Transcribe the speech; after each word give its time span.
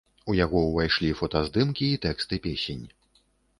У 0.31 0.35
яго 0.37 0.61
ўвайшлі 0.69 1.11
фотаздымкі 1.19 1.85
і 1.91 2.01
тэксты 2.09 2.43
песень. 2.49 2.85